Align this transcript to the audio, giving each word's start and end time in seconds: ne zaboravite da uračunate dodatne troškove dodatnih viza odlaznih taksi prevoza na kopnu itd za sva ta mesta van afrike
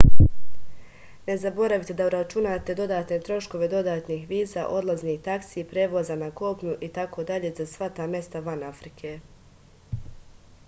ne 1.27 1.33
zaboravite 1.41 1.95
da 1.97 2.05
uračunate 2.11 2.75
dodatne 2.79 3.17
troškove 3.27 3.67
dodatnih 3.73 4.23
viza 4.31 4.63
odlaznih 4.79 5.19
taksi 5.27 5.65
prevoza 5.73 6.17
na 6.23 6.29
kopnu 6.41 6.73
itd 6.87 7.51
za 7.61 7.67
sva 7.75 7.91
ta 8.01 8.07
mesta 8.15 8.41
van 8.49 8.65
afrike 8.71 9.13